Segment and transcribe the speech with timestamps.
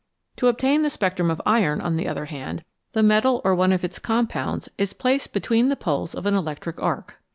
[0.37, 2.63] To obtain the spectrum of iron, on the other hand,
[2.93, 6.81] the metal or one of its compounds is placed between the poles of an electric
[6.81, 7.17] arc.